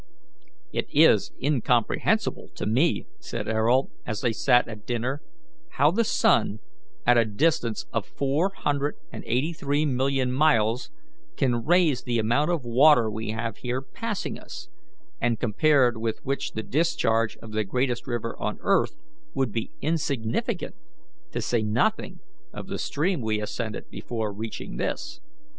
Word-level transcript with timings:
"It 0.73 0.87
is 0.89 1.31
incomprehensible 1.39 2.49
to 2.55 2.65
me." 2.65 3.05
said 3.19 3.47
Ayrault, 3.47 3.91
as 4.03 4.21
they 4.21 4.33
sat 4.33 4.67
at 4.67 4.87
dinner, 4.87 5.21
"how 5.73 5.91
the 5.91 6.03
sun, 6.03 6.57
at 7.05 7.19
a 7.19 7.23
distance 7.25 7.85
of 7.93 8.07
four 8.07 8.49
hundred 8.49 8.95
and 9.11 9.23
eighty 9.27 9.53
three 9.53 9.85
million 9.85 10.31
miles, 10.31 10.89
can 11.37 11.63
raise 11.63 12.01
the 12.01 12.17
amount 12.17 12.49
of 12.49 12.65
water 12.65 13.11
we 13.11 13.29
have 13.29 13.57
here 13.57 13.79
passing 13.79 14.39
us, 14.39 14.69
and 15.21 15.39
compared 15.39 15.97
with 15.97 16.17
which 16.25 16.53
the 16.53 16.63
discharge 16.63 17.37
of 17.37 17.51
the 17.51 17.63
greatest 17.63 18.07
river 18.07 18.35
on 18.39 18.57
earth 18.61 18.95
would 19.35 19.51
be 19.51 19.69
insignificant, 19.83 20.73
to 21.31 21.41
say 21.43 21.61
nothing 21.61 22.21
of 22.51 22.65
the 22.65 22.79
stream 22.79 23.21
we 23.21 23.39
ascended 23.39 23.87
before 23.91 24.33
reaching 24.33 24.77
this." 24.77 25.21